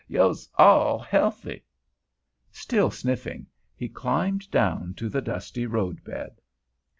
[0.07, 1.63] Yo' all's healthy."
[2.51, 6.41] Still sniffing, he climbed down to the dusty road bed.